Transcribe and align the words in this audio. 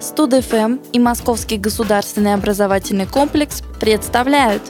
Студ-ФМ 0.00 0.78
и 0.92 0.98
Московский 1.00 1.58
государственный 1.58 2.34
образовательный 2.34 3.06
комплекс 3.06 3.62
представляют 3.80 4.62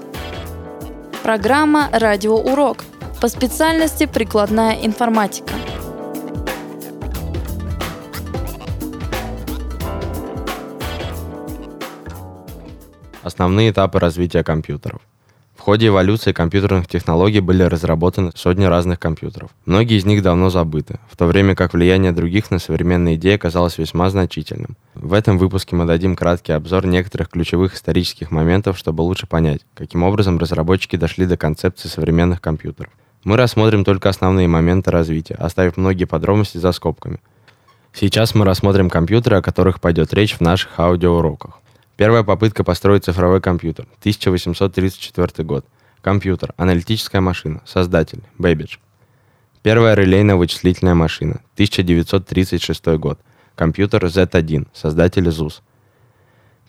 Программа 1.23 1.91
«Радиоурок» 1.93 2.85
по 3.21 3.29
специальности 3.29 4.07
«Прикладная 4.07 4.75
информатика». 4.87 5.53
Основные 13.23 13.71
этапы 13.71 13.99
развития 13.99 14.43
компьютеров. 14.43 15.03
Ходе 15.69 15.89
эволюции 15.89 16.33
компьютерных 16.33 16.89
технологий 16.89 17.41
были 17.41 17.63
разработаны 17.63 18.33
сотни 18.35 18.65
разных 18.65 18.99
компьютеров. 18.99 19.51
Многие 19.67 19.99
из 19.99 20.07
них 20.07 20.23
давно 20.23 20.49
забыты, 20.49 20.99
в 21.11 21.17
то 21.19 21.27
время 21.27 21.55
как 21.55 21.75
влияние 21.75 22.13
других 22.13 22.51
на 22.51 22.59
современные 22.59 23.17
идеи 23.17 23.35
оказалось 23.35 23.77
весьма 23.77 24.09
значительным. 24.09 24.79
В 24.95 25.13
этом 25.13 25.37
выпуске 25.37 25.77
мы 25.77 25.85
дадим 25.85 26.17
краткий 26.17 26.53
обзор 26.53 26.87
некоторых 26.87 27.29
ключевых 27.29 27.75
исторических 27.75 28.31
моментов, 28.31 28.79
чтобы 28.79 29.03
лучше 29.03 29.27
понять, 29.27 29.61
каким 29.75 30.05
образом 30.05 30.39
разработчики 30.39 30.97
дошли 30.97 31.27
до 31.27 31.37
концепции 31.37 31.89
современных 31.89 32.41
компьютеров. 32.41 32.91
Мы 33.25 33.37
рассмотрим 33.37 33.85
только 33.85 34.09
основные 34.09 34.49
моменты 34.49 34.91
развития, 34.91 35.35
оставив 35.35 35.77
многие 35.77 36.07
подробности 36.07 36.57
за 36.57 36.73
скобками. 36.73 37.19
Сейчас 37.93 38.35
мы 38.35 38.47
рассмотрим 38.47 38.89
компьютеры, 38.89 39.37
о 39.37 39.43
которых 39.43 39.83
пойдет 39.83 40.15
речь 40.15 40.33
в 40.33 40.41
наших 40.41 40.81
аудиоуроках. 40.81 41.61
Первая 41.99 42.23
попытка 42.23 42.63
построить 42.63 43.05
цифровой 43.05 43.41
компьютер. 43.41 43.89
1834 43.99 45.45
год. 45.45 45.67
Компьютер. 46.01 46.55
Аналитическая 46.57 47.19
машина. 47.19 47.61
Создатель. 47.67 48.23
Бэббидж. 48.39 48.77
Первая 49.63 49.97
релейно-вычислительная 49.97 50.95
машина. 50.95 51.41
1936 51.55 52.87
год. 52.99 53.19
Компьютер 53.57 54.05
Z1. 54.05 54.69
Создатель 54.73 55.27
Цузе. 55.27 55.55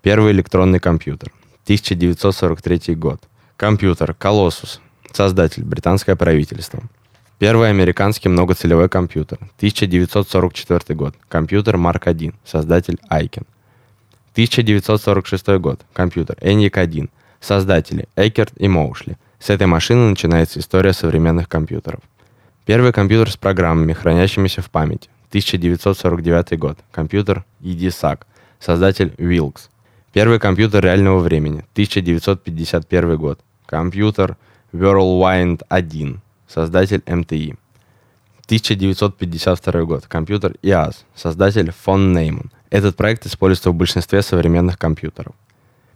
Первый 0.01 0.31
электронный 0.31 0.79
компьютер. 0.79 1.31
1943 1.65 2.95
год. 2.95 3.21
Компьютер. 3.55 4.15
Colossus. 4.19 4.79
Создатель. 5.11 5.63
Британское 5.63 6.15
правительство. 6.15 6.81
Первый 7.37 7.69
американский 7.69 8.29
многоцелевой 8.29 8.89
компьютер. 8.89 9.37
1944 9.57 10.97
год. 10.97 11.13
Компьютер 11.27 11.77
Марк 11.77 12.07
1. 12.07 12.33
Создатель 12.43 12.97
Айкен. 13.09 13.45
1946 14.33 15.47
год. 15.59 15.81
Компьютер. 15.93 16.37
ENIAC 16.41 16.77
1. 16.77 17.09
Создатели. 17.39 18.07
Экерт 18.15 18.53
и 18.57 18.67
Моушли. 18.67 19.17
С 19.39 19.49
этой 19.49 19.67
машины 19.67 20.09
начинается 20.09 20.59
история 20.59 20.93
современных 20.93 21.47
компьютеров. 21.47 22.01
Первый 22.65 22.91
компьютер 22.91 23.31
с 23.31 23.37
программами, 23.37 23.93
хранящимися 23.93 24.61
в 24.61 24.69
памяти. 24.69 25.09
1949 25.29 26.59
год. 26.59 26.77
Компьютер 26.91 27.45
EDSAC. 27.61 28.21
Создатель 28.59 29.13
Wilks. 29.17 29.69
Первый 30.11 30.39
компьютер 30.39 30.83
реального 30.83 31.19
времени. 31.19 31.65
1951 31.73 33.17
год. 33.17 33.39
Компьютер 33.65 34.37
Whirlwind 34.73 35.61
1. 35.69 36.21
Создатель 36.47 37.01
MTI. 37.05 37.57
1952 38.45 39.83
год. 39.83 40.07
Компьютер 40.07 40.55
IAS. 40.63 40.97
Создатель 41.15 41.71
фон 41.71 42.13
Нейман. 42.13 42.51
Этот 42.69 42.95
проект 42.95 43.25
используется 43.25 43.71
в 43.71 43.75
большинстве 43.75 44.21
современных 44.21 44.77
компьютеров. 44.77 45.33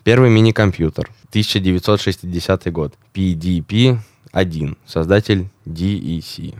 Первый 0.03 0.29
мини-компьютер. 0.29 1.09
1960 1.29 2.71
год. 2.71 2.93
PDP-1. 3.13 4.77
Создатель 4.85 5.47
DEC. 5.65 6.55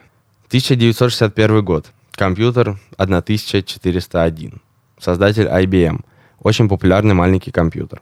1961 0.47 1.66
год. 1.66 1.91
Компьютер 2.11 2.80
1401. 2.97 4.61
Создатель 5.00 5.47
IBM. 5.47 6.06
Очень 6.39 6.69
популярный 6.69 7.16
маленький 7.16 7.52
компьютер. 7.52 8.02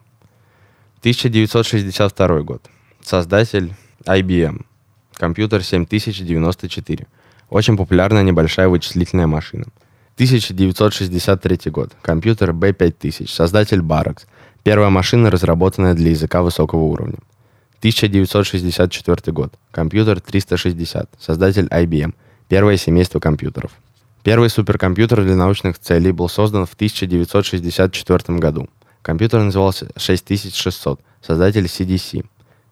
1962 0.99 2.41
год. 2.41 2.69
Создатель 3.01 3.73
IBM. 4.05 4.65
Компьютер 5.13 5.63
7094. 5.63 7.07
Очень 7.49 7.77
популярная 7.77 8.23
небольшая 8.23 8.67
вычислительная 8.67 9.27
машина. 9.27 9.65
1963 10.21 11.71
год. 11.71 11.93
Компьютер 12.03 12.51
B5000. 12.51 13.27
Создатель 13.27 13.79
Barracks. 13.79 14.27
Первая 14.61 14.91
машина, 14.91 15.31
разработанная 15.31 15.95
для 15.95 16.11
языка 16.11 16.43
высокого 16.43 16.83
уровня. 16.83 17.17
1964 17.79 19.33
год. 19.33 19.51
Компьютер 19.71 20.21
360. 20.21 21.09
Создатель 21.19 21.65
IBM. 21.65 22.13
Первое 22.47 22.77
семейство 22.77 23.19
компьютеров. 23.19 23.71
Первый 24.21 24.51
суперкомпьютер 24.51 25.23
для 25.23 25.35
научных 25.35 25.79
целей 25.79 26.11
был 26.11 26.29
создан 26.29 26.67
в 26.67 26.75
1964 26.75 28.37
году. 28.37 28.69
Компьютер 29.01 29.41
назывался 29.41 29.89
6600. 29.97 31.01
Создатель 31.23 31.65
CDC. 31.65 32.23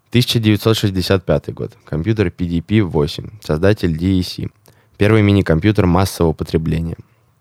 1965 0.10 1.54
год. 1.56 1.72
Компьютер 1.84 2.28
PDP-8. 2.28 3.32
Создатель 3.42 3.98
DEC. 3.98 4.52
Первый 4.98 5.24
мини-компьютер 5.24 5.88
массового 5.88 6.34
потребления. 6.34 6.96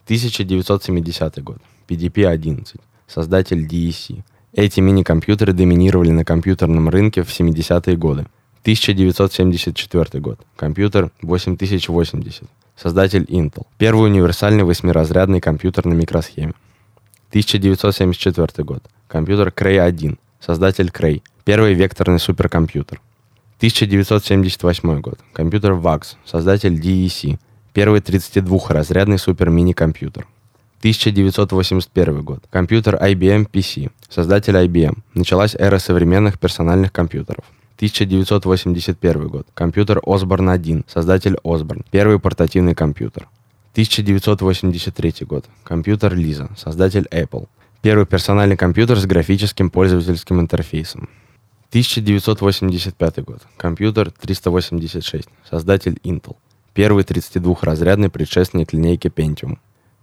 1970 0.09 1.45
год. 1.45 1.59
PDP-11. 1.87 2.81
Создатель 3.07 3.67
DEC. 3.67 4.23
Эти 4.55 4.81
мини-компьютеры 4.81 5.53
доминировали 5.53 6.11
на 6.13 6.25
компьютерном 6.25 6.89
рынке 6.89 7.23
в 7.23 7.29
70-е 7.29 7.95
годы. 7.95 8.27
1974 8.63 10.23
год. 10.23 10.41
Компьютер 10.57 11.11
8080. 11.21 12.49
Создатель 12.75 13.25
Intel. 13.25 13.67
Первый 13.77 14.07
универсальный 14.11 14.65
восьмиразрядный 14.65 15.43
компьютер 15.43 15.85
на 15.85 15.93
микросхеме. 15.93 16.55
1974 17.29 18.65
год. 18.65 18.83
Компьютер 19.09 19.49
Cray 19.49 19.79
1. 19.79 20.19
Создатель 20.41 20.89
Cray. 20.89 21.21
Первый 21.45 21.75
векторный 21.75 22.19
суперкомпьютер. 22.19 22.99
1978 23.59 25.01
год. 25.01 25.19
Компьютер 25.35 25.73
VAX. 25.73 26.15
Создатель 26.25 26.81
DEC. 26.81 27.39
Первый 27.79 28.01
32-разрядный 28.01 29.19
супер-мини-компьютер. 29.19 30.27
1981 30.81 32.23
год. 32.25 32.43
Компьютер 32.51 32.97
IBM 32.97 33.49
PC. 33.49 33.93
Создатель 34.11 34.57
IBM. 34.57 34.99
Началась 35.15 35.55
эра 35.55 35.79
современных 35.79 36.41
персональных 36.41 36.93
компьютеров. 36.93 37.45
1981 37.77 39.29
год. 39.29 39.47
Компьютер 39.55 39.99
Osborne 39.99 40.53
1. 40.53 40.87
Создатель 40.89 41.37
Osborne. 41.45 41.85
Первый 41.93 42.19
портативный 42.19 42.75
компьютер. 42.75 43.29
1983 43.75 45.15
год. 45.21 45.45
Компьютер 45.63 46.15
Lisa. 46.15 46.51
Создатель 46.59 47.07
Apple. 47.13 47.47
Первый 47.81 48.07
персональный 48.07 48.57
компьютер 48.57 48.99
с 48.99 49.07
графическим 49.07 49.71
пользовательским 49.71 50.41
интерфейсом. 50.41 51.09
1985 51.69 53.25
год. 53.25 53.43
Компьютер 53.57 54.11
386. 54.11 55.29
Создатель 55.49 56.01
Intel. 56.03 56.35
Первый 56.79 57.03
32-разрядный 57.03 58.09
предшественник 58.09 58.73
линейки 58.73 59.09
Pentium. 59.09 59.59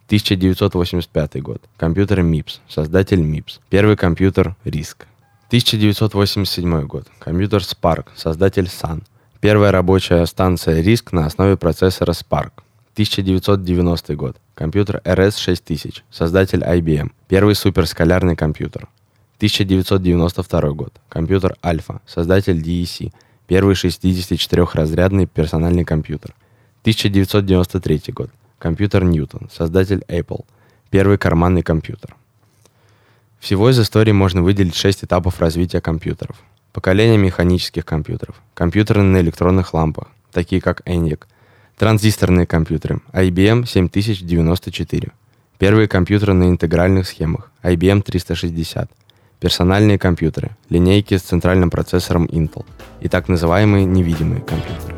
1985 0.07 1.41
год. 1.41 1.61
Компьютер 1.77 2.19
MIPS. 2.19 2.59
Создатель 2.67 3.21
MIPS. 3.21 3.61
Первый 3.69 3.95
компьютер 3.95 4.57
RISC. 4.65 5.05
1987 5.47 6.81
год. 6.81 7.07
Компьютер 7.19 7.61
Spark. 7.61 8.07
Создатель 8.17 8.65
Sun. 8.65 9.03
Первая 9.39 9.71
рабочая 9.71 10.25
станция 10.25 10.83
RISC 10.83 11.07
на 11.11 11.25
основе 11.25 11.55
процессора 11.55 12.11
Spark. 12.11 12.51
1990 12.95 14.15
год. 14.17 14.35
Компьютер 14.53 15.01
RS-6000. 15.05 16.01
Создатель 16.11 16.61
IBM. 16.61 17.13
Первый 17.29 17.55
суперскалярный 17.55 18.35
компьютер. 18.35 18.89
1992 19.37 20.71
год. 20.71 20.93
Компьютер 21.07 21.55
Alpha. 21.63 22.01
Создатель 22.05 22.59
DEC. 22.59 23.13
Первый 23.47 23.75
64-разрядный 23.75 25.25
персональный 25.25 25.85
компьютер. 25.85 26.35
1993 26.85 28.13
год. 28.13 28.29
Компьютер 28.59 29.03
Ньютон. 29.03 29.49
Создатель 29.51 30.03
Apple. 30.07 30.45
Первый 30.91 31.17
карманный 31.17 31.63
компьютер. 31.63 32.15
Всего 33.39 33.71
из 33.71 33.79
истории 33.79 34.11
можно 34.11 34.43
выделить 34.43 34.75
шесть 34.75 35.03
этапов 35.03 35.39
развития 35.39 35.81
компьютеров. 35.81 36.35
Поколение 36.73 37.17
механических 37.17 37.85
компьютеров. 37.85 38.35
Компьютеры 38.53 39.01
на 39.01 39.17
электронных 39.17 39.73
лампах, 39.73 40.09
такие 40.31 40.61
как 40.61 40.81
ENIAC. 40.85 41.23
Транзисторные 41.75 42.45
компьютеры. 42.45 43.01
IBM 43.13 43.65
7094. 43.65 45.09
Первые 45.57 45.87
компьютеры 45.87 46.33
на 46.33 46.49
интегральных 46.49 47.07
схемах. 47.07 47.49
IBM 47.63 48.03
360. 48.03 48.91
Персональные 49.39 49.97
компьютеры. 49.97 50.51
Линейки 50.69 51.17
с 51.17 51.23
центральным 51.23 51.71
процессором 51.71 52.25
Intel. 52.25 52.63
И 53.01 53.09
так 53.09 53.27
называемые 53.27 53.85
невидимые 53.85 54.41
компьютеры. 54.41 54.94